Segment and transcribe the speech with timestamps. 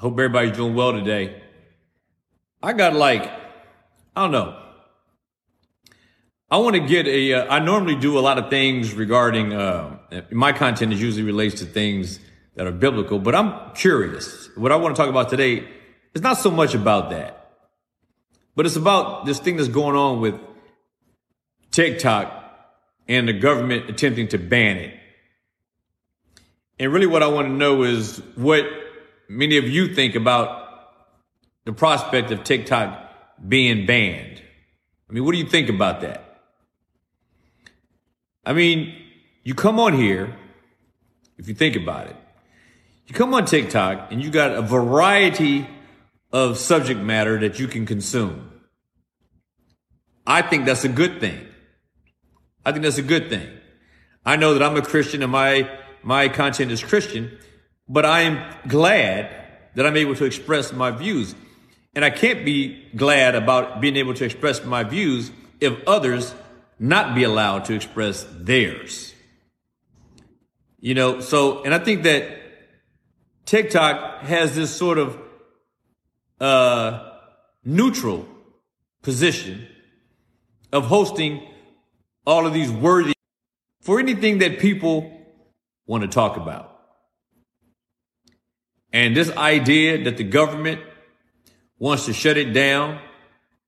[0.00, 1.42] Hope everybody's doing well today.
[2.62, 3.22] I got like,
[4.16, 4.58] I don't know.
[6.50, 7.34] I want to get a.
[7.34, 9.98] Uh, I normally do a lot of things regarding, uh,
[10.30, 12.18] my content is usually relates to things
[12.54, 14.48] that are biblical, but I'm curious.
[14.56, 15.68] What I want to talk about today
[16.14, 17.50] is not so much about that,
[18.56, 20.34] but it's about this thing that's going on with
[21.72, 22.32] TikTok
[23.06, 24.98] and the government attempting to ban it.
[26.78, 28.64] And really what I want to know is what
[29.30, 30.66] many of you think about
[31.64, 33.12] the prospect of TikTok
[33.46, 34.42] being banned.
[35.08, 36.42] I mean, what do you think about that?
[38.44, 38.92] I mean,
[39.44, 40.36] you come on here,
[41.38, 42.16] if you think about it,
[43.06, 45.68] you come on TikTok and you got a variety
[46.32, 48.50] of subject matter that you can consume.
[50.26, 51.46] I think that's a good thing.
[52.66, 53.48] I think that's a good thing.
[54.26, 55.70] I know that I'm a Christian and my,
[56.02, 57.38] my content is Christian,
[57.90, 59.34] but I am glad
[59.74, 61.34] that I'm able to express my views.
[61.92, 66.32] And I can't be glad about being able to express my views if others
[66.78, 69.12] not be allowed to express theirs.
[70.78, 72.28] You know, so, and I think that
[73.44, 75.18] TikTok has this sort of,
[76.40, 77.10] uh,
[77.64, 78.26] neutral
[79.02, 79.66] position
[80.72, 81.42] of hosting
[82.24, 83.14] all of these worthy
[83.80, 85.12] for anything that people
[85.86, 86.69] want to talk about.
[88.92, 90.80] And this idea that the government
[91.78, 93.00] wants to shut it down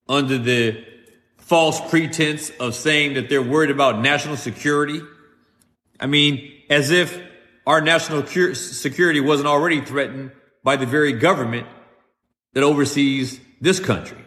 [0.09, 0.85] under the
[1.39, 5.01] false pretense of saying that they're worried about national security.
[6.01, 7.21] I mean, as if
[7.67, 10.33] our national security wasn't already threatened
[10.65, 11.67] by the very government
[12.55, 14.19] that oversees this country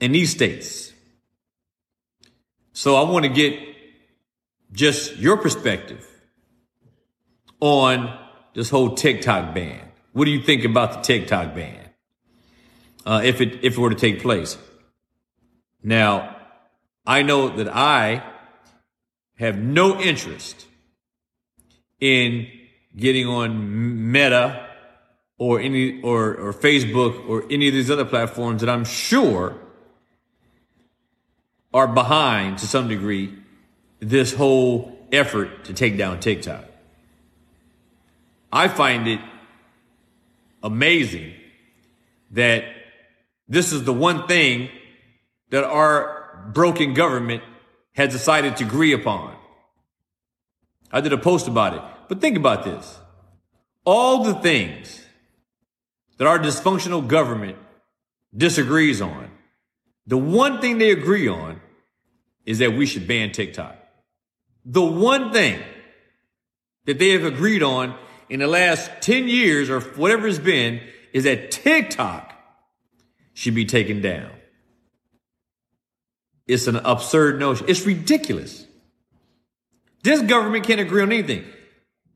[0.00, 0.92] and these states.
[2.72, 3.58] So I want to get
[4.72, 6.04] just your perspective
[7.60, 8.23] on
[8.54, 9.80] this whole TikTok ban.
[10.12, 11.90] What do you think about the TikTok ban?
[13.04, 14.56] Uh, if it if it were to take place.
[15.82, 16.36] Now,
[17.04, 18.22] I know that I
[19.38, 20.66] have no interest
[22.00, 22.48] in
[22.96, 24.68] getting on Meta
[25.36, 29.58] or any or or Facebook or any of these other platforms that I'm sure
[31.74, 33.36] are behind to some degree
[33.98, 36.64] this whole effort to take down TikTok.
[38.54, 39.18] I find it
[40.62, 41.34] amazing
[42.30, 42.64] that
[43.48, 44.70] this is the one thing
[45.50, 47.42] that our broken government
[47.94, 49.34] has decided to agree upon.
[50.92, 52.96] I did a post about it, but think about this.
[53.84, 55.04] All the things
[56.18, 57.58] that our dysfunctional government
[58.36, 59.30] disagrees on,
[60.06, 61.60] the one thing they agree on
[62.46, 63.76] is that we should ban TikTok.
[64.64, 65.60] The one thing
[66.84, 67.96] that they have agreed on
[68.28, 70.80] in the last 10 years or whatever it's been
[71.12, 72.32] is that TikTok
[73.34, 74.30] should be taken down.
[76.46, 77.66] It's an absurd notion.
[77.68, 78.66] It's ridiculous.
[80.02, 81.44] This government can't agree on anything.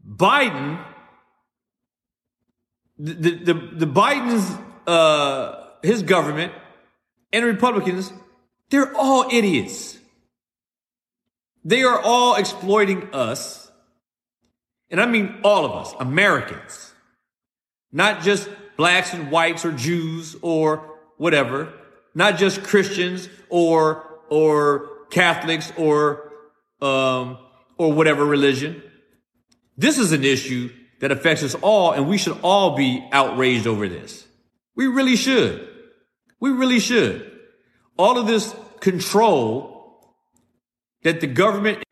[0.06, 0.84] Biden,
[2.98, 6.52] the, the, the Biden's, uh, his government
[7.32, 8.12] and Republicans,
[8.70, 9.98] they're all idiots.
[11.64, 13.67] They are all exploiting us.
[14.90, 16.92] And I mean all of us, Americans,
[17.92, 21.72] not just blacks and whites or Jews or whatever,
[22.14, 26.32] not just Christians or, or Catholics or,
[26.80, 27.38] um,
[27.76, 28.82] or whatever religion.
[29.76, 33.88] This is an issue that affects us all and we should all be outraged over
[33.88, 34.26] this.
[34.74, 35.68] We really should.
[36.40, 37.30] We really should.
[37.96, 40.14] All of this control
[41.02, 41.82] that the government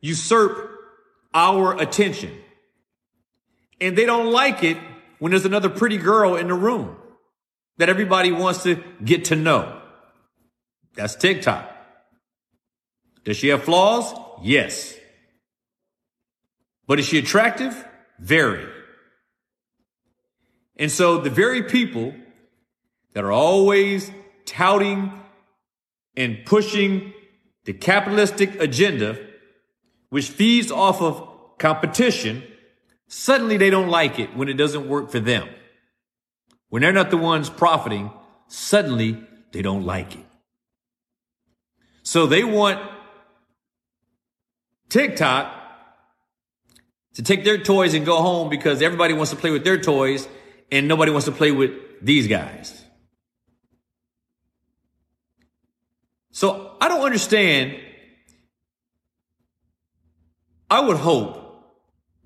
[0.00, 0.67] usurp
[1.38, 2.36] our attention.
[3.80, 4.76] And they don't like it
[5.20, 6.96] when there's another pretty girl in the room
[7.76, 9.80] that everybody wants to get to know.
[10.96, 11.70] That's TikTok.
[13.24, 14.12] Does she have flaws?
[14.42, 14.96] Yes.
[16.88, 17.84] But is she attractive?
[18.18, 18.66] Very.
[20.76, 22.14] And so the very people
[23.12, 24.10] that are always
[24.44, 25.12] touting
[26.16, 27.12] and pushing
[27.64, 29.18] the capitalistic agenda,
[30.08, 31.27] which feeds off of
[31.58, 32.42] competition,
[33.08, 35.48] suddenly they don't like it when it doesn't work for them.
[36.68, 38.10] When they're not the ones profiting,
[38.46, 39.22] suddenly
[39.52, 40.24] they don't like it.
[42.02, 42.80] So they want
[44.88, 45.54] TikTok
[47.14, 50.28] to take their toys and go home because everybody wants to play with their toys
[50.70, 52.84] and nobody wants to play with these guys.
[56.30, 57.80] So I don't understand.
[60.70, 61.47] I would hope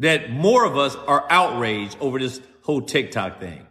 [0.02, 3.64] that more of us are outraged over this whole TikTok thing.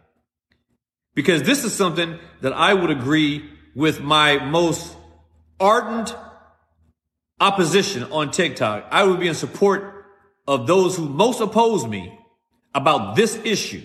[1.14, 4.96] Because this is something that I would agree with my most
[5.60, 6.16] ardent
[7.38, 8.86] opposition on TikTok.
[8.90, 10.06] I would be in support
[10.48, 12.18] of those who most oppose me
[12.74, 13.82] about this issue.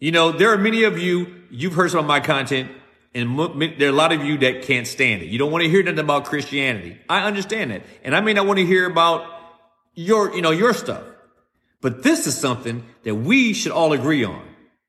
[0.00, 2.72] You know, there are many of you, you've heard some of my content,
[3.14, 3.38] and
[3.78, 5.26] there are a lot of you that can't stand it.
[5.26, 6.98] You don't want to hear nothing about Christianity.
[7.08, 7.82] I understand that.
[8.02, 9.39] And I may not want to hear about
[9.94, 11.02] your, you know, your stuff.
[11.80, 14.42] But this is something that we should all agree on.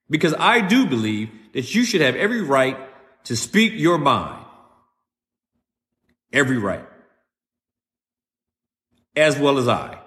[0.09, 2.77] Because I do believe that you should have every right
[3.25, 4.45] to speak your mind.
[6.33, 6.85] Every right.
[9.15, 9.99] As well as I.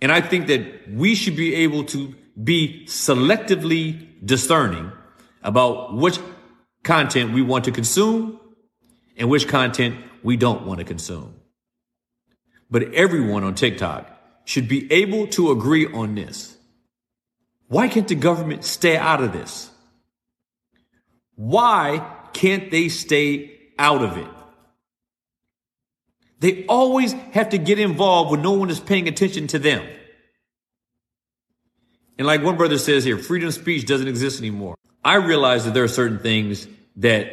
[0.00, 4.92] And I think that we should be able to be selectively discerning
[5.42, 6.18] about which
[6.84, 8.40] content we want to consume
[9.16, 11.37] and which content we don't want to consume.
[12.70, 14.10] But everyone on TikTok
[14.44, 16.56] should be able to agree on this.
[17.68, 19.70] Why can't the government stay out of this?
[21.34, 24.28] Why can't they stay out of it?
[26.40, 29.86] They always have to get involved when no one is paying attention to them.
[32.16, 34.76] And like one brother says here, freedom of speech doesn't exist anymore.
[35.04, 36.66] I realize that there are certain things
[36.96, 37.32] that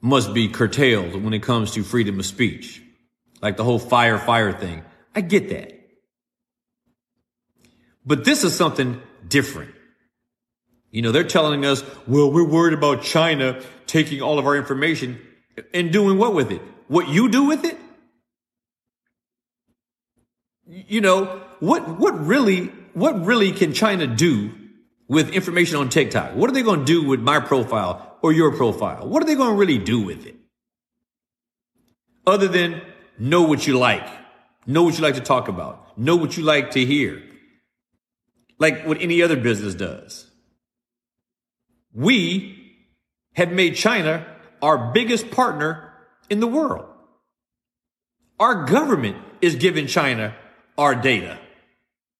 [0.00, 2.82] must be curtailed when it comes to freedom of speech,
[3.44, 4.82] like the whole fire, fire thing.
[5.14, 5.78] I get that.
[8.06, 9.74] But this is something different.
[10.90, 15.20] You know, they're telling us, well, we're worried about China taking all of our information
[15.74, 16.62] and doing what with it?
[16.88, 17.76] What you do with it?
[20.66, 24.52] You know, what, what really what really can China do
[25.06, 26.34] with information on TikTok?
[26.34, 29.06] What are they going to do with my profile or your profile?
[29.06, 30.36] What are they going to really do with it?
[32.26, 32.80] Other than
[33.18, 34.06] know what you like,
[34.66, 37.22] know what you like to talk about, know what you like to hear,
[38.58, 40.30] like what any other business does.
[41.92, 42.74] We
[43.34, 44.26] have made China
[44.62, 45.92] our biggest partner
[46.30, 46.86] in the world.
[48.40, 50.34] Our government is giving China
[50.76, 51.38] our data.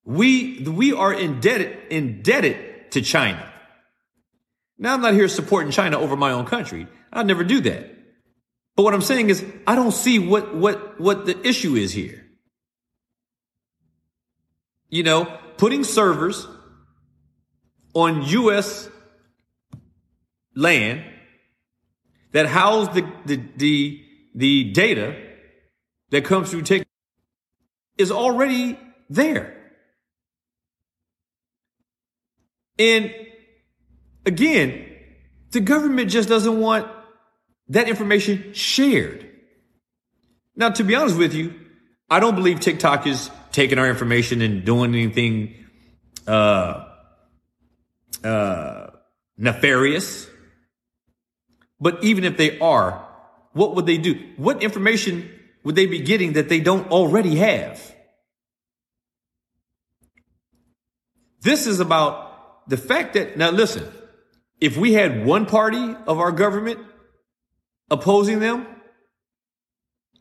[0.05, 3.51] We, we are indebted, indebted to China.
[4.79, 6.87] Now I'm not here supporting China over my own country.
[7.13, 7.94] I'd never do that.
[8.77, 12.25] But what I'm saying is I don't see what, what, what the issue is here.
[14.89, 16.47] You know, putting servers
[17.95, 18.89] on U.S.
[20.55, 21.05] land
[22.33, 24.05] that house the, the, the,
[24.35, 25.17] the data
[26.11, 26.89] that comes through TikTok
[27.97, 28.79] is already
[29.09, 29.57] there.
[32.79, 33.15] And
[34.27, 34.85] again,
[35.53, 36.89] the government just doesn't want
[37.69, 39.31] that information shared.
[40.57, 41.55] Now, to be honest with you,
[42.11, 45.55] I don't believe TikTok is taking our information and doing anything
[46.27, 46.85] uh,
[48.23, 48.87] uh,
[49.37, 50.29] nefarious.
[51.81, 53.07] But even if they are,
[53.53, 54.33] what would they do?
[54.37, 55.31] What information
[55.65, 57.95] would they be getting that they don't already have?
[61.41, 63.87] This is about the fact that, now listen,
[64.61, 66.79] if we had one party of our government
[67.91, 68.67] opposing them,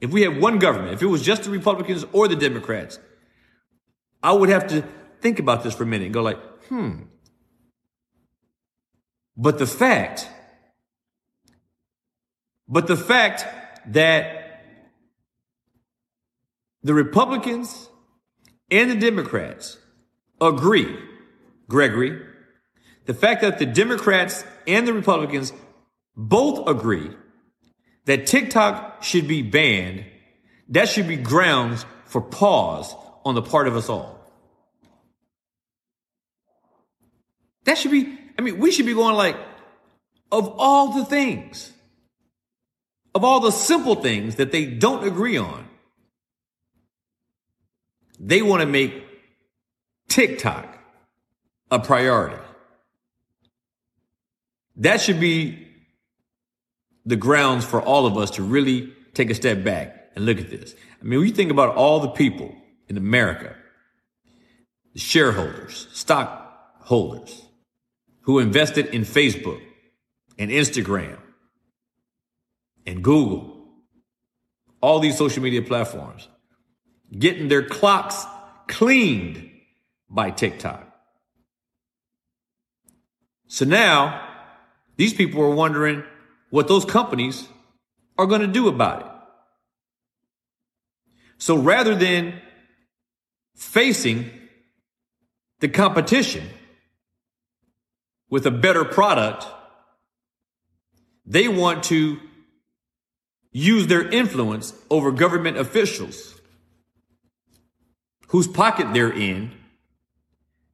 [0.02, 3.00] if we had one government, if it was just the Republicans or the Democrats,
[4.22, 4.84] I would have to
[5.22, 7.04] think about this for a minute and go like, hmm.
[9.36, 10.30] But the fact,
[12.68, 13.46] but the fact
[13.94, 14.62] that
[16.84, 17.90] the Republicans
[18.70, 19.78] and the Democrats
[20.40, 20.98] agree,
[21.70, 22.22] Gregory,
[23.06, 25.54] the fact that the Democrats and the Republicans
[26.16, 27.12] both agree
[28.06, 30.06] that TikTok should be banned,
[30.70, 32.94] that should be grounds for pause
[33.26, 34.20] on the part of us all.
[37.66, 39.38] That should be, I mean, we should be going like,
[40.32, 41.72] of all the things,
[43.16, 45.68] of all the simple things that they don't agree on,
[48.20, 49.04] they want to make
[50.10, 50.78] TikTok
[51.72, 52.42] a priority.
[54.78, 55.63] That should be
[57.06, 60.50] the grounds for all of us to really take a step back and look at
[60.50, 60.76] this.
[61.02, 62.56] I mean, when you think about all the people
[62.88, 63.56] in America,
[64.94, 67.46] the shareholders, stockholders
[68.22, 69.62] who invested in Facebook
[70.38, 71.18] and Instagram
[72.86, 73.68] and Google,
[74.82, 76.28] all these social media platforms,
[77.18, 78.26] getting their clocks
[78.68, 79.50] cleaned
[80.10, 80.88] by TikTok.
[83.48, 84.30] So now
[84.96, 86.04] these people are wondering
[86.54, 87.48] what those companies
[88.16, 89.08] are going to do about it.
[91.40, 92.40] So rather than
[93.56, 94.30] facing
[95.62, 96.48] the competition
[98.30, 99.48] with a better product,
[101.26, 102.20] they want to
[103.52, 106.40] use their influence over government officials
[108.28, 109.52] whose pocket they're in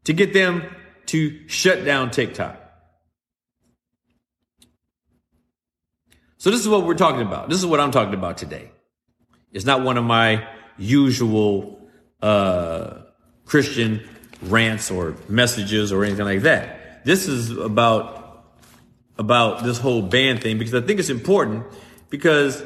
[0.04, 0.62] to get them
[1.06, 2.69] to shut down TikTok.
[6.40, 7.50] So this is what we're talking about.
[7.50, 8.72] This is what I'm talking about today.
[9.52, 11.82] It's not one of my usual
[12.22, 13.02] uh,
[13.46, 14.08] Christian
[14.44, 17.04] rants or messages or anything like that.
[17.04, 18.16] This is about
[19.18, 21.66] about this whole ban thing because I think it's important
[22.10, 22.64] because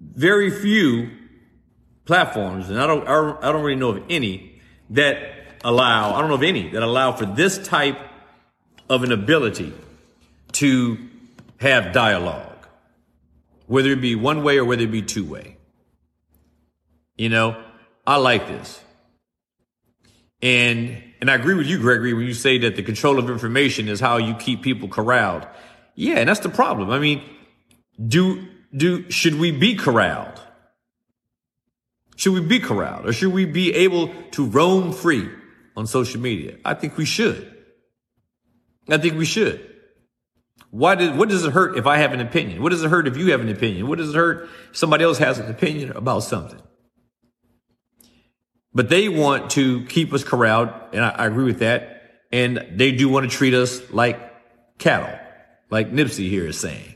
[0.00, 1.10] very few
[2.04, 5.16] platforms, and I don't, I don't, I don't really know of any that
[5.64, 7.98] allow, I don't know of any that allow for this type
[8.90, 9.72] of an ability
[10.52, 11.07] to
[11.58, 12.66] have dialogue,
[13.66, 15.56] whether it be one way or whether it be two way.
[17.16, 17.62] You know,
[18.06, 18.80] I like this.
[20.40, 23.88] And and I agree with you, Gregory, when you say that the control of information
[23.88, 25.46] is how you keep people corralled.
[25.96, 26.90] Yeah, and that's the problem.
[26.90, 27.22] I mean,
[28.06, 30.40] do do should we be corralled?
[32.16, 35.28] Should we be corralled, or should we be able to roam free
[35.76, 36.56] on social media?
[36.64, 37.52] I think we should.
[38.88, 39.77] I think we should.
[40.70, 42.62] Why did, what does it hurt if I have an opinion?
[42.62, 43.88] What does it hurt if you have an opinion?
[43.88, 46.60] What does it hurt if somebody else has an opinion about something?
[48.74, 52.02] But they want to keep us corralled, and I, I agree with that.
[52.30, 54.20] And they do want to treat us like
[54.78, 55.18] cattle,
[55.70, 56.94] like Nipsey here is saying.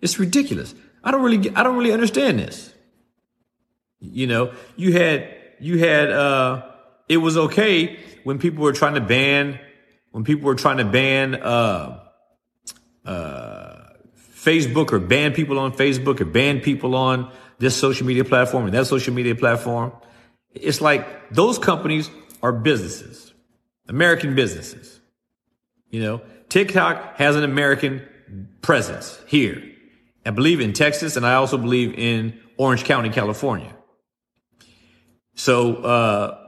[0.00, 0.74] It's ridiculous.
[1.04, 2.72] I don't really, I don't really understand this.
[4.00, 5.28] You know, you had,
[5.60, 6.62] you had, uh,
[7.08, 9.60] it was okay when people were trying to ban,
[10.10, 12.01] when people were trying to ban, uh,
[13.04, 13.92] uh,
[14.34, 18.74] Facebook or ban people on Facebook or ban people on this social media platform and
[18.74, 19.92] that social media platform.
[20.52, 22.10] It's like those companies
[22.42, 23.32] are businesses,
[23.88, 25.00] American businesses.
[25.90, 28.06] You know, TikTok has an American
[28.62, 29.62] presence here.
[30.24, 33.74] I believe in Texas and I also believe in Orange County, California.
[35.34, 36.38] So, uh,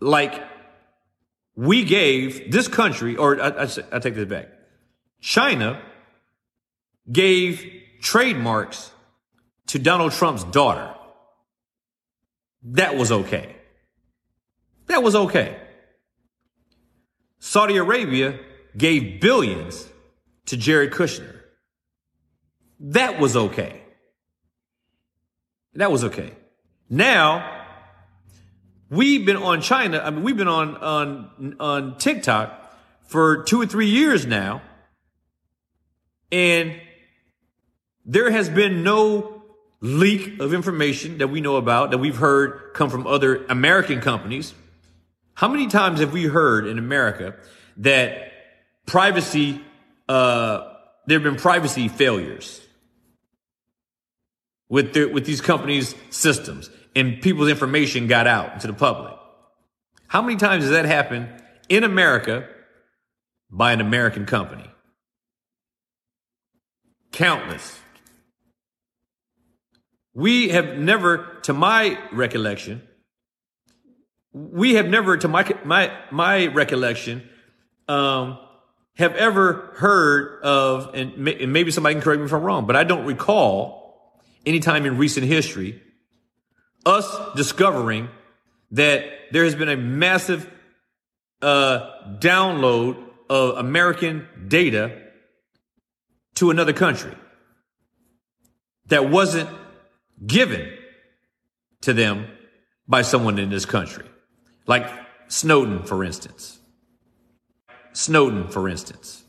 [0.00, 0.42] like
[1.56, 4.48] we gave this country, or I, I, take this back.
[5.20, 5.82] China
[7.10, 7.64] gave
[8.02, 8.90] trademarks
[9.68, 10.94] to Donald Trump's daughter.
[12.62, 13.56] That was okay.
[14.86, 15.58] That was okay.
[17.38, 18.38] Saudi Arabia
[18.76, 19.88] gave billions
[20.46, 21.40] to Jared Kushner.
[22.78, 23.82] That was okay.
[25.74, 26.32] That was okay.
[26.90, 27.55] Now,
[28.90, 32.62] we've been on China, I mean, we've been on, on, on TikTok
[33.06, 34.62] for two or three years now.
[36.32, 36.80] And
[38.04, 39.42] there has been no
[39.80, 44.54] leak of information that we know about that we've heard come from other American companies.
[45.34, 47.36] How many times have we heard in America
[47.78, 48.32] that
[48.86, 49.60] privacy,
[50.08, 50.72] uh,
[51.06, 52.60] there have been privacy failures
[54.68, 59.14] with their, with these companies' systems and people's information got out to the public?
[60.08, 61.28] How many times has that happened
[61.68, 62.48] in America
[63.50, 64.68] by an American company?
[67.12, 67.78] Countless.
[70.14, 72.82] We have never, to my recollection,
[74.32, 77.28] we have never, to my my my recollection,
[77.88, 78.38] um,
[78.96, 82.66] have ever heard of, and, may, and maybe somebody can correct me if I'm wrong,
[82.66, 85.82] but I don't recall any time in recent history
[86.86, 88.08] us discovering
[88.70, 90.50] that there has been a massive
[91.42, 92.96] uh, download
[93.28, 95.02] of American data
[96.36, 97.14] to another country
[98.86, 99.50] that wasn't
[100.24, 100.72] given
[101.82, 102.26] to them
[102.88, 104.06] by someone in this country.
[104.66, 104.88] Like
[105.28, 106.58] Snowden, for instance.
[107.92, 109.24] Snowden, for instance.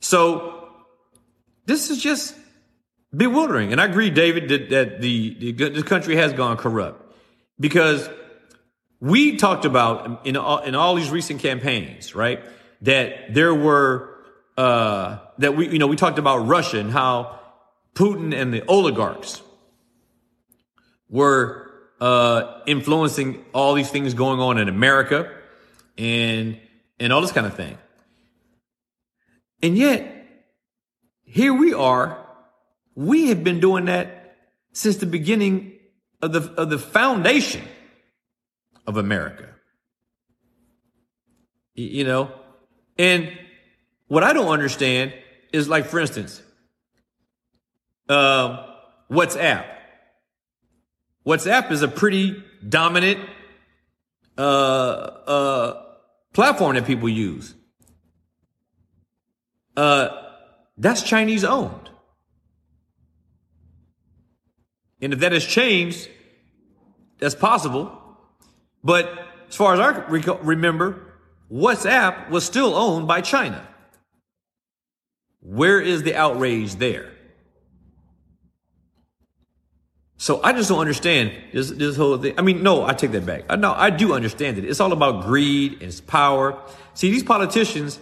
[0.00, 0.68] So
[1.66, 2.34] this is just
[3.14, 3.72] bewildering.
[3.72, 7.14] And I agree, David, that, that the, the, country has gone corrupt
[7.58, 8.08] because
[9.00, 12.42] we talked about in all, in all these recent campaigns, right?
[12.82, 14.16] That there were,
[14.56, 17.40] uh, that we, you know, we talked about Russia and how
[17.94, 19.42] Putin and the oligarchs
[21.08, 25.30] were uh, influencing all these things going on in America
[25.98, 26.58] and
[26.98, 27.76] and all this kind of thing.
[29.62, 30.14] And yet,
[31.24, 32.26] here we are.
[33.00, 34.36] We have been doing that
[34.74, 35.72] since the beginning
[36.20, 37.62] of the of the foundation
[38.86, 39.48] of America.
[41.74, 42.30] You know,
[42.98, 43.32] and
[44.08, 45.14] what I don't understand
[45.50, 46.42] is like, for instance,
[48.10, 48.66] uh,
[49.10, 49.64] WhatsApp.
[51.26, 53.20] WhatsApp is a pretty dominant
[54.36, 55.82] uh, uh,
[56.34, 57.54] platform that people use.
[59.74, 60.08] Uh,
[60.76, 61.89] that's Chinese owned.
[65.02, 66.08] And if that has changed,
[67.18, 67.96] that's possible.
[68.82, 69.10] But
[69.48, 69.90] as far as I
[70.42, 71.06] remember,
[71.50, 73.66] WhatsApp was still owned by China.
[75.40, 77.12] Where is the outrage there?
[80.16, 82.34] So I just don't understand this, this whole thing.
[82.38, 83.44] I mean, no, I take that back.
[83.48, 84.66] I know I do understand it.
[84.66, 86.62] It's all about greed and it's power.
[86.92, 87.98] See, these politicians,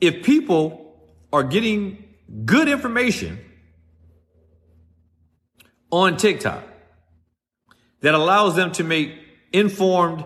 [0.00, 0.94] if people
[1.32, 2.04] are getting
[2.44, 3.40] good information
[5.90, 6.64] on TikTok
[8.00, 9.14] that allows them to make
[9.52, 10.24] informed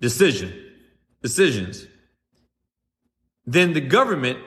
[0.00, 0.52] decision,
[1.22, 1.86] decisions,
[3.46, 4.38] then the government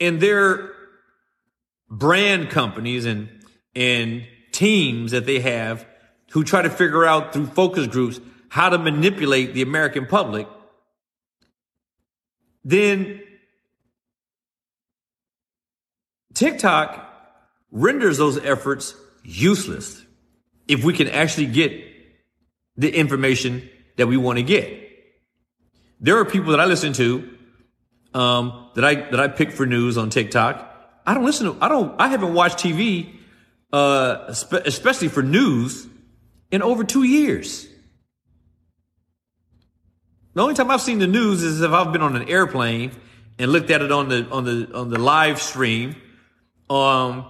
[0.00, 0.70] and their
[1.90, 3.28] brand companies and,
[3.74, 5.86] and teams that they have
[6.32, 10.46] who try to figure out through focus groups how to manipulate the American public,
[12.64, 13.20] then
[16.34, 17.04] TikTok
[17.70, 18.94] renders those efforts
[19.28, 20.02] useless
[20.66, 21.72] if we can actually get
[22.76, 24.72] the information that we want to get.
[26.00, 27.28] There are people that I listen to
[28.14, 30.64] um, that I that I pick for news on TikTok.
[31.06, 31.62] I don't listen to.
[31.62, 32.00] I don't.
[32.00, 33.14] I haven't watched TV,
[33.72, 35.86] uh, especially for news,
[36.50, 37.66] in over two years.
[40.34, 42.92] The only time I've seen the news is if I've been on an airplane
[43.38, 45.96] and looked at it on the on the on the live stream.
[46.70, 47.28] Um,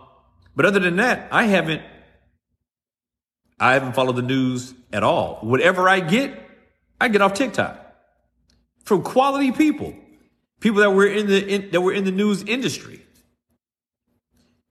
[0.58, 1.82] but other than that, I haven't
[3.60, 5.38] I haven't followed the news at all.
[5.42, 6.36] Whatever I get,
[7.00, 7.78] I get off TikTok
[8.82, 9.94] from quality people,
[10.58, 13.00] people that were in the in, that were in the news industry.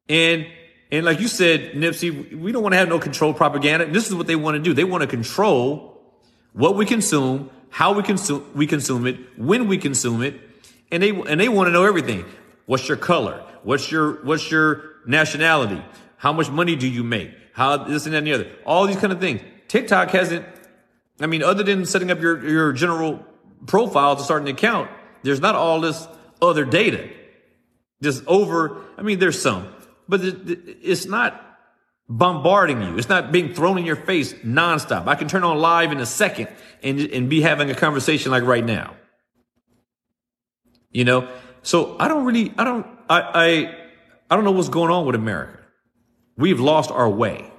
[0.09, 0.45] And
[0.91, 3.85] and like you said, Nipsey, we don't want to have no control propaganda.
[3.85, 4.73] And This is what they want to do.
[4.73, 6.01] They want to control
[6.51, 10.35] what we consume, how we consume we consume it, when we consume it,
[10.91, 12.25] and they and they want to know everything.
[12.67, 13.43] What's your color?
[13.63, 15.83] What's your what's your nationality?
[16.17, 17.31] How much money do you make?
[17.57, 19.41] how this and that and the other, all these kind of things.
[19.67, 20.45] TikTok hasn't,
[21.19, 23.25] I mean, other than setting up your, your general
[23.65, 24.91] profile to start an account,
[25.23, 26.07] there's not all this
[26.39, 27.09] other data.
[27.99, 29.73] Just over, I mean, there's some,
[30.07, 31.43] but it's not
[32.07, 32.95] bombarding you.
[32.99, 35.07] It's not being thrown in your face nonstop.
[35.07, 36.49] I can turn on live in a second
[36.83, 38.93] and, and be having a conversation like right now.
[40.91, 41.27] You know?
[41.63, 43.75] So I don't really, I don't, I, I,
[44.29, 45.59] I don't know what's going on with America.
[46.37, 47.51] We've lost our way.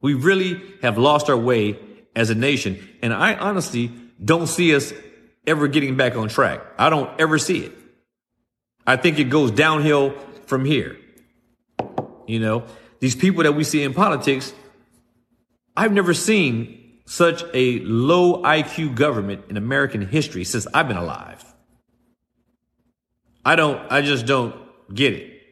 [0.00, 1.78] We really have lost our way
[2.14, 2.88] as a nation.
[3.02, 3.90] And I honestly
[4.22, 4.92] don't see us
[5.46, 6.60] ever getting back on track.
[6.78, 7.72] I don't ever see it.
[8.86, 10.14] I think it goes downhill
[10.46, 10.98] from here.
[12.26, 12.64] You know,
[13.00, 14.52] these people that we see in politics,
[15.76, 21.44] I've never seen such a low IQ government in American history since I've been alive.
[23.44, 24.54] I don't, I just don't
[24.92, 25.42] get it.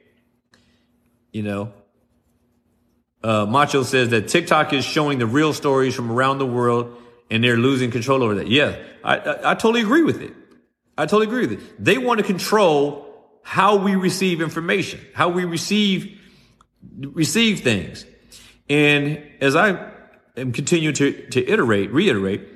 [1.32, 1.72] You know,
[3.22, 7.00] uh, Macho says that TikTok is showing the real stories from around the world
[7.30, 8.48] and they're losing control over that.
[8.48, 10.32] Yeah, I, I, I totally agree with it.
[10.98, 11.84] I totally agree with it.
[11.84, 13.08] They want to control
[13.42, 16.20] how we receive information, how we receive,
[16.98, 18.04] receive things.
[18.68, 19.90] And as I
[20.36, 22.46] am continuing to, to iterate, reiterate,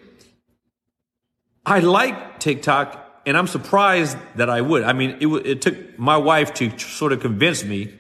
[1.64, 4.84] I like TikTok and I'm surprised that I would.
[4.84, 7.92] I mean, it, it took my wife to sort of convince me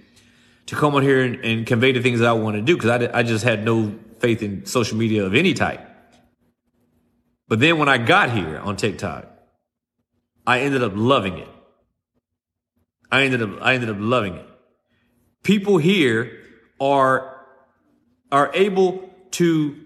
[0.66, 2.90] to come on here and, and convey the things that I want to do because
[2.90, 5.80] I, I just had no faith in social media of any type.
[7.48, 9.26] But then when I got here on TikTok,
[10.46, 11.48] I ended up loving it.
[13.10, 14.46] I ended up, I ended up loving it.
[15.42, 16.38] People here
[16.80, 17.40] are,
[18.30, 19.76] are able to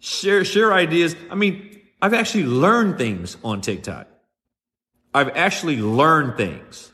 [0.00, 1.16] share, share ideas.
[1.30, 4.06] I mean, I've actually learned things on TikTok.
[5.14, 6.90] I've actually learned things.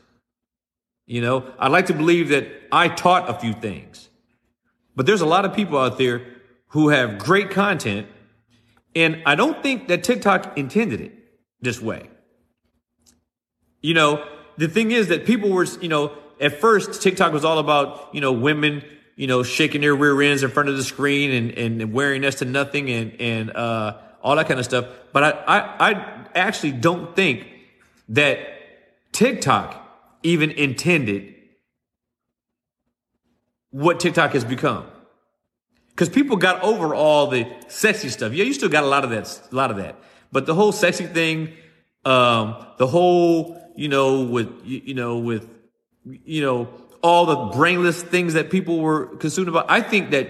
[1.05, 4.09] You know, I'd like to believe that I taught a few things,
[4.95, 6.21] but there's a lot of people out there
[6.69, 8.07] who have great content.
[8.95, 11.13] And I don't think that TikTok intended it
[11.61, 12.09] this way.
[13.81, 14.25] You know,
[14.57, 18.21] the thing is that people were, you know, at first TikTok was all about, you
[18.21, 18.83] know, women,
[19.15, 22.35] you know, shaking their rear ends in front of the screen and, and wearing next
[22.35, 24.85] to nothing and, and, uh, all that kind of stuff.
[25.13, 27.47] But I, I, I actually don't think
[28.09, 28.39] that
[29.11, 29.75] TikTok
[30.23, 31.33] even intended
[33.71, 34.85] what TikTok has become.
[35.89, 38.33] Because people got over all the sexy stuff.
[38.33, 39.95] Yeah, you still got a lot of that, a lot of that.
[40.31, 41.53] But the whole sexy thing,
[42.05, 45.49] um, the whole, you know, with, you know, with,
[46.05, 46.69] you know,
[47.01, 49.65] all the brainless things that people were consumed about.
[49.69, 50.27] I think that,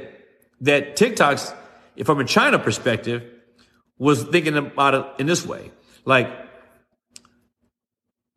[0.62, 1.54] that TikTok's
[2.00, 3.24] if from a China perspective,
[3.98, 5.70] was thinking about it in this way.
[6.06, 6.32] Like,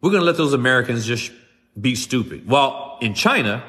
[0.03, 1.33] we're going to let those Americans just
[1.81, 2.47] be stupid.
[2.47, 3.65] Well, in China,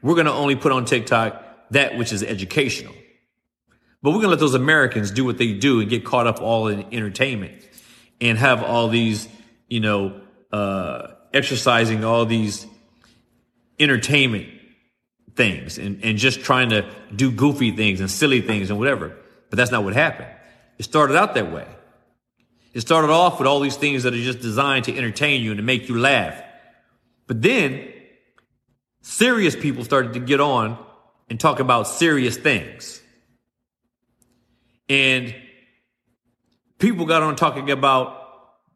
[0.00, 2.94] we're going to only put on TikTok that which is educational.
[4.00, 6.40] But we're going to let those Americans do what they do and get caught up
[6.40, 7.54] all in entertainment
[8.20, 9.28] and have all these,
[9.68, 10.20] you know,
[10.52, 12.66] uh, exercising all these
[13.80, 14.48] entertainment
[15.34, 19.16] things and, and just trying to do goofy things and silly things and whatever.
[19.50, 20.28] But that's not what happened.
[20.78, 21.66] It started out that way.
[22.74, 25.58] It started off with all these things that are just designed to entertain you and
[25.58, 26.42] to make you laugh.
[27.28, 27.88] But then
[29.00, 30.76] serious people started to get on
[31.30, 33.00] and talk about serious things.
[34.88, 35.34] And
[36.78, 38.20] people got on talking about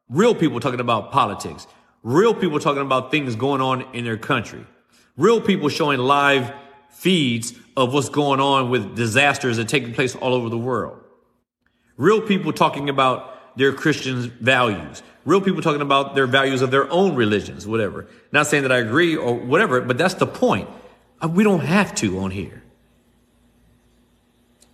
[0.09, 1.67] real people talking about politics,
[2.05, 4.65] real people talking about things going on in their country,
[5.17, 6.53] real people showing live
[6.89, 11.01] feeds of what's going on with disasters that are taking place all over the world.
[11.97, 15.03] Real people talking about their Christian values.
[15.25, 18.07] Real people talking about their values of their own religions, whatever.
[18.33, 20.69] Not saying that I agree or whatever, but that's the point.
[21.21, 22.63] Uh, we don't have to on here.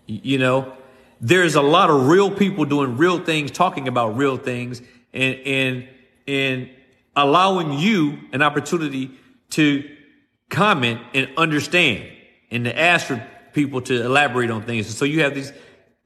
[0.07, 0.75] You know,
[1.21, 4.83] there's a lot of real people doing real things, talking about real things,
[5.15, 5.89] and and
[6.29, 6.71] and
[7.17, 9.11] allowing you an opportunity
[9.51, 9.89] to
[10.51, 12.07] comment and understand
[12.51, 14.95] and to ask for people to elaborate on things.
[14.95, 15.53] So you have these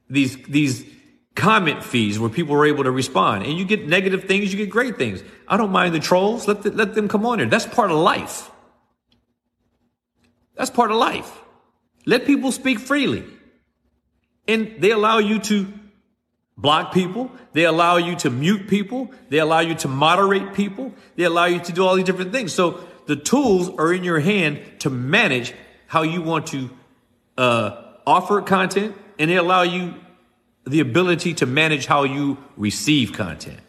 [0.09, 0.85] these these
[1.39, 3.45] comment feeds where people are able to respond.
[3.45, 5.23] And you get negative things, you get great things.
[5.47, 6.47] I don't mind the trolls.
[6.47, 7.47] Let, the, let them come on there.
[7.47, 8.51] That's part of life.
[10.55, 11.31] That's part of life.
[12.05, 13.23] Let people speak freely.
[14.47, 15.71] And they allow you to
[16.57, 17.31] block people.
[17.53, 19.11] They allow you to mute people.
[19.29, 20.93] They allow you to moderate people.
[21.15, 22.53] They allow you to do all these different things.
[22.53, 25.53] So the tools are in your hand to manage
[25.87, 26.69] how you want to
[27.37, 29.95] uh, offer content, and they allow you
[30.69, 33.59] the ability to manage how you receive content.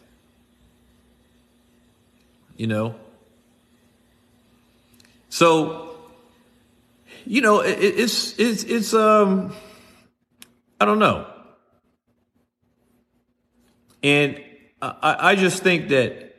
[2.57, 2.95] You know?
[5.29, 5.95] So,
[7.25, 9.55] you know, it, it's, it's, it's, um,
[10.79, 11.27] I don't know.
[14.03, 14.41] And
[14.81, 16.35] I, I just think that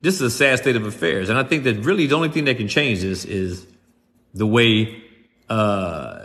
[0.00, 1.28] this is a sad state of affairs.
[1.28, 3.66] And I think that really the only thing that can change this is
[4.34, 5.02] the way,
[5.48, 6.21] uh,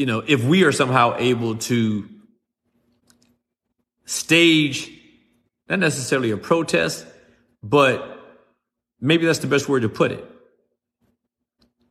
[0.00, 2.08] you know, if we are somehow able to
[4.06, 4.90] stage,
[5.68, 7.04] not necessarily a protest,
[7.62, 8.18] but
[8.98, 10.24] maybe that's the best word to put it.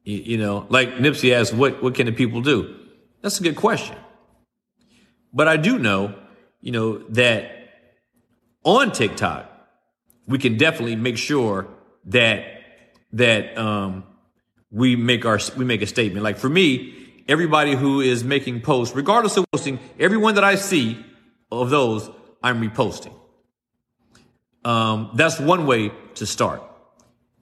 [0.04, 2.78] You, you know, like Nipsey asked, what, what can the people do?
[3.22, 3.96] That's a good question.
[5.32, 6.16] But I do know,
[6.62, 7.52] you know, that
[8.64, 9.46] on TikTok,
[10.26, 11.68] we can definitely make sure
[12.06, 12.44] that,
[13.14, 14.04] that, um,
[14.72, 16.24] we make our, we make a statement.
[16.24, 16.99] Like for me,
[17.30, 21.06] everybody who is making posts, regardless of posting, everyone that I see
[21.52, 22.10] of those,
[22.42, 23.14] I'm reposting.
[24.66, 26.64] Um, that's one way to start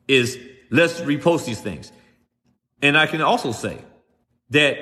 [0.08, 0.38] is
[0.70, 1.92] let's repost these things.
[2.82, 3.80] And I can also say
[4.50, 4.78] that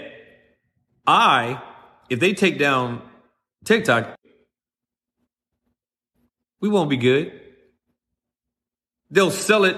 [1.05, 1.61] I,
[2.09, 3.01] if they take down
[3.63, 4.17] TikTok,
[6.59, 7.31] we won't be good.
[9.11, 9.77] They'll sell it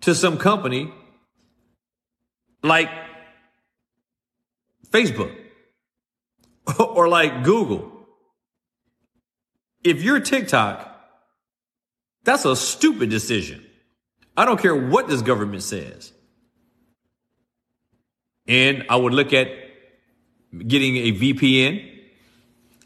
[0.00, 0.90] to some company
[2.62, 2.88] like
[4.94, 5.34] Facebook
[6.78, 7.90] or like Google.
[9.82, 10.90] If you're TikTok,
[12.22, 13.66] that's a stupid decision.
[14.36, 16.12] I don't care what this government says.
[18.46, 19.48] And I would look at
[20.66, 21.90] getting a VPN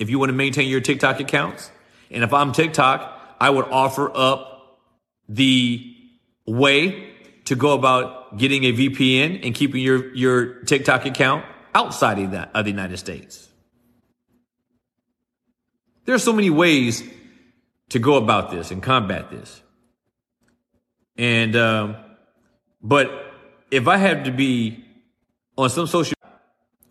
[0.01, 1.71] if you want to maintain your TikTok accounts.
[2.11, 4.81] And if I'm TikTok, I would offer up
[5.29, 5.95] the
[6.47, 7.11] way
[7.45, 11.45] to go about getting a VPN and keeping your, your TikTok account
[11.75, 13.49] outside of, the United States.
[16.05, 17.03] There are so many ways
[17.91, 19.63] to go about this and combat this.
[21.17, 21.97] And, um,
[22.83, 23.11] but
[23.71, 24.85] if I have to be
[25.57, 26.15] on some social,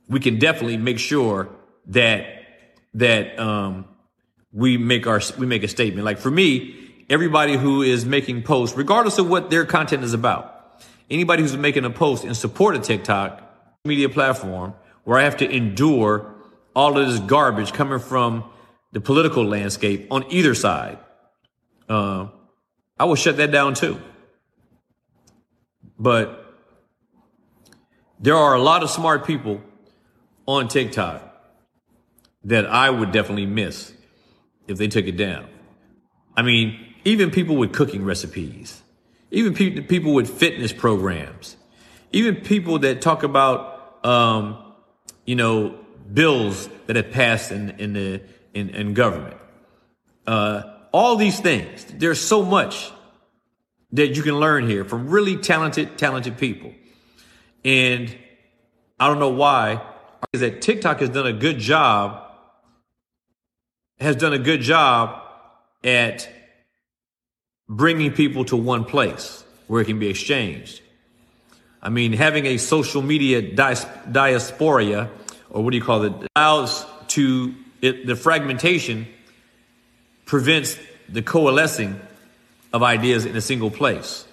[0.08, 1.50] we can definitely make sure
[1.88, 2.26] that,
[2.96, 3.86] that, um,
[4.52, 6.06] we make our, we make a statement.
[6.06, 10.84] Like for me, everybody who is making posts, regardless of what their content is about,
[11.10, 13.47] anybody who's making a post in support of TikTok,
[13.88, 14.74] media platform
[15.04, 16.36] where I have to endure
[16.76, 18.44] all of this garbage coming from
[18.92, 21.00] the political landscape on either side,
[21.90, 22.28] uh,
[23.00, 24.00] I will shut that down too.
[25.98, 26.56] But
[28.20, 29.62] there are a lot of smart people
[30.46, 31.24] on TikTok
[32.44, 33.94] that I would definitely miss
[34.68, 35.48] if they took it down.
[36.36, 38.82] I mean, even people with cooking recipes,
[39.32, 41.56] even pe- people with fitness programs,
[42.12, 44.58] even people that talk about um,
[45.26, 45.78] you know,
[46.14, 48.22] bills that have passed in, in the,
[48.54, 49.38] in, in government.
[50.26, 51.86] Uh, all these things.
[51.86, 52.92] There's so much
[53.92, 56.74] that you can learn here from really talented, talented people.
[57.64, 58.16] And
[59.00, 59.82] I don't know why
[60.34, 62.32] is that TikTok has done a good job,
[64.00, 65.22] has done a good job
[65.84, 66.30] at
[67.70, 70.82] bringing people to one place where it can be exchanged.
[71.82, 75.10] I mean, having a social media diaspora,
[75.50, 79.08] or what do you call it, allows to it, the fragmentation
[80.26, 82.00] prevents the coalescing
[82.74, 84.28] of ideas in a single place.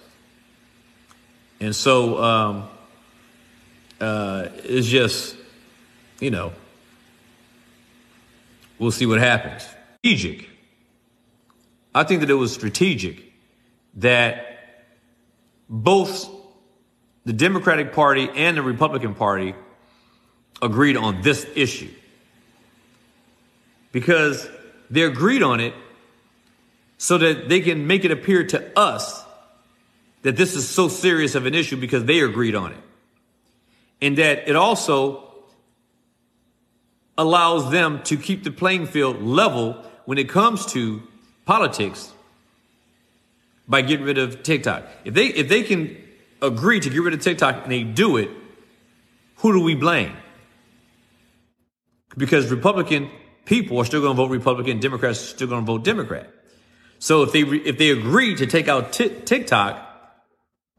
[1.59, 2.69] And so um,
[4.01, 5.37] uh, it's just,
[6.19, 6.51] you know,
[8.77, 9.67] we'll see what happens.
[9.99, 10.49] Strategic.
[11.93, 13.31] I think that it was strategic
[13.95, 14.83] that
[15.69, 16.29] both
[17.25, 19.55] the Democratic Party and the Republican Party
[20.61, 21.89] agreed on this issue.
[23.91, 24.47] Because
[24.89, 25.73] they agreed on it
[26.97, 29.23] so that they can make it appear to us
[30.21, 32.77] that this is so serious of an issue because they agreed on it.
[34.01, 35.33] And that it also
[37.17, 41.01] allows them to keep the playing field level when it comes to
[41.45, 42.11] politics
[43.67, 44.85] by getting rid of TikTok.
[45.05, 45.97] If they if they can
[46.47, 48.29] agree to get rid of TikTok and they do it,
[49.37, 50.15] who do we blame?
[52.17, 53.09] Because Republican
[53.45, 56.29] people are still going to vote Republican, Democrats are still going to vote Democrat.
[56.99, 59.81] So if they if they agree to take out t- TikTok,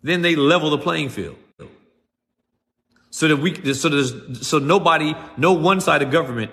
[0.03, 1.37] then they level the playing field.
[3.11, 6.51] So that we so there's so nobody, no one side of government,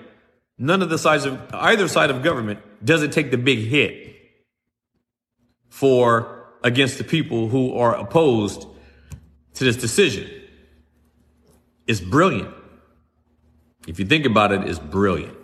[0.58, 4.16] none of the sides of either side of government doesn't take the big hit
[5.68, 8.66] for against the people who are opposed
[9.54, 10.28] to this decision.
[11.86, 12.52] It's brilliant.
[13.86, 15.36] If you think about it, it's brilliant.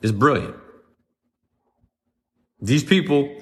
[0.00, 0.56] It's brilliant.
[2.60, 3.36] These people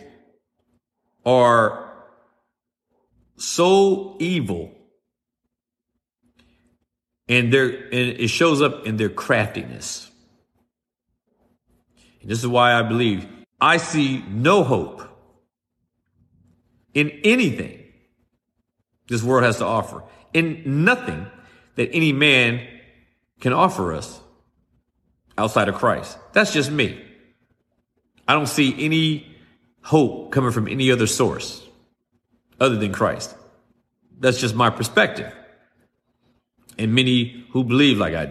[1.25, 1.93] are
[3.37, 4.73] so evil
[7.29, 10.11] and they and it shows up in their craftiness.
[12.21, 13.27] And this is why I believe
[13.61, 15.03] I see no hope
[16.93, 17.80] in anything
[19.11, 21.27] this world has to offer, and nothing
[21.75, 22.67] that any man
[23.41, 24.21] can offer us
[25.37, 26.17] outside of Christ.
[26.33, 27.05] That's just me.
[28.29, 29.27] I don't see any
[29.83, 31.67] hope coming from any other source
[32.61, 33.35] other than Christ.
[34.19, 35.35] That's just my perspective.
[36.79, 38.29] And many who believe like I do.